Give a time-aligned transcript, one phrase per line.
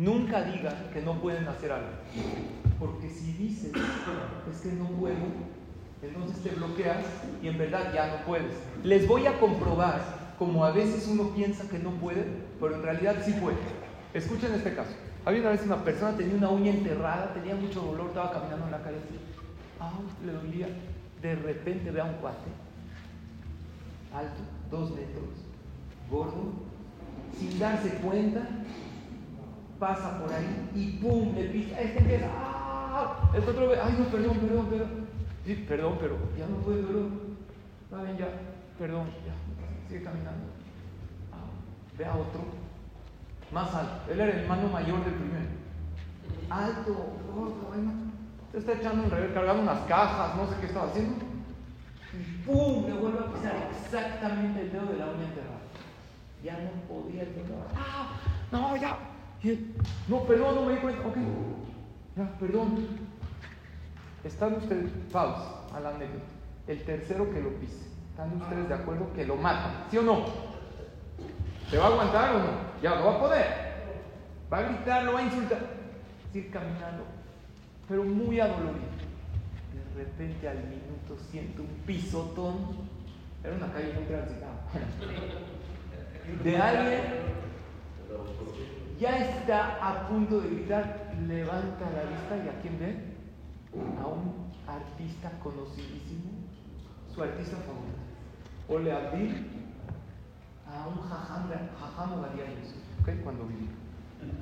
[0.00, 1.90] Nunca digan que no pueden hacer algo.
[2.78, 3.70] Porque si dices,
[4.50, 5.14] es que no puedo,
[6.00, 7.04] entonces te bloqueas
[7.42, 8.56] y en verdad ya no puedes.
[8.82, 10.00] Les voy a comprobar
[10.38, 12.24] como a veces uno piensa que no puede,
[12.58, 13.58] pero en realidad sí puede.
[14.14, 14.92] Escuchen este caso.
[15.26, 18.72] Había una vez una persona, tenía una uña enterrada, tenía mucho dolor, estaba caminando en
[18.72, 18.96] la calle.
[19.78, 19.92] Ah,
[20.24, 20.68] le dolía.
[21.20, 22.48] De repente ve a un cuate,
[24.14, 24.40] alto,
[24.70, 25.28] dos metros,
[26.10, 26.54] gordo,
[27.38, 28.48] sin darse cuenta,
[29.80, 31.34] pasa por ahí y ¡pum!
[31.34, 31.80] Le pisa.
[31.80, 33.30] Este empieza, ¡ah!
[33.34, 35.08] Este otro ve, ¡ay no, perdón, perdón, perdón!
[35.44, 37.20] Sí, perdón, pero ya no puede, perdón.
[37.82, 38.28] Está bien, ya,
[38.78, 40.46] perdón, ya, sigue caminando.
[41.32, 41.50] Ah,
[41.98, 42.42] ve a otro,
[43.50, 44.12] más alto.
[44.12, 45.50] Él era el hermano mayor del primero.
[46.48, 46.94] Alto,
[47.34, 48.10] gordo, bueno
[48.52, 51.24] se está echando un revés, cargando unas cajas, no sé qué estaba haciendo.
[52.12, 52.86] Y ¡pum!
[52.86, 55.60] Le vuelve a pisar exactamente el dedo de la uña enterrada.
[56.42, 57.54] Ya no podía el dedo.
[57.76, 58.16] ¡Ah!
[58.50, 58.98] No, ya.
[60.08, 61.06] No, perdón, no me di cuenta.
[61.06, 61.16] Ok.
[62.16, 62.86] Ya, perdón.
[64.24, 66.24] Están ustedes, pausa a la anécdota.
[66.66, 67.86] El tercero que lo pise.
[68.10, 69.86] ¿Están ustedes de acuerdo que lo mata?
[69.90, 70.26] ¿Sí o no?
[71.70, 72.50] ¿Se va a aguantar o no?
[72.82, 73.46] Ya no va a poder.
[74.52, 75.60] Va a gritar, lo va a insultar.
[76.32, 77.20] Sigue caminando
[77.90, 78.86] pero muy adolorido.
[79.74, 82.54] De repente al minuto siento un pisotón.
[83.42, 84.62] Era una calle muy transitada.
[86.44, 87.00] De alguien
[89.00, 92.96] ya está a punto de gritar, levanta la vista y a quién ve?
[93.98, 96.30] A un artista conocidísimo,
[97.14, 97.98] su artista favorito.
[98.68, 99.46] O le abrí
[100.66, 101.48] a un jajam,
[101.80, 103.20] jajam o ¿okay?
[103.24, 103.70] cuando vivía.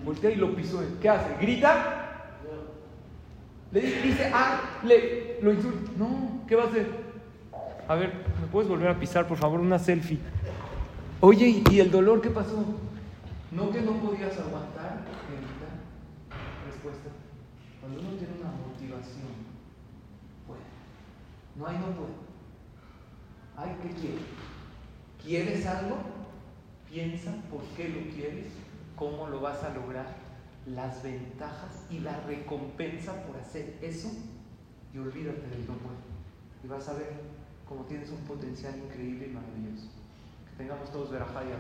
[0.04, 0.82] Voltea y lo pisó.
[1.00, 1.36] ¿Qué hace?
[1.40, 2.04] ¿Grita?
[3.70, 5.90] Le dice, ah, le, lo insulta.
[5.96, 6.88] No, ¿qué va a hacer?
[7.86, 10.18] A ver, ¿me puedes volver a pisar, por favor, una selfie?
[11.20, 12.64] Oye, ¿y el dolor qué pasó?
[13.50, 15.04] No que no podías aguantar,
[16.66, 17.08] Respuesta.
[17.80, 19.32] Cuando uno tiene una motivación,
[20.46, 20.60] puede.
[21.56, 22.12] No hay no puede.
[23.56, 24.22] Ay, ¿qué quieres?
[25.22, 25.96] ¿Quieres algo?
[26.90, 28.48] Piensa por qué lo quieres,
[28.96, 30.14] cómo lo vas a lograr
[30.66, 34.10] las ventajas y la recompensa por hacer eso
[34.94, 35.96] y olvídate del no puedo.
[36.64, 37.12] Y vas a ver
[37.66, 39.88] cómo tienes un potencial increíble y maravilloso.
[40.58, 41.52] Que tengamos todos verajá y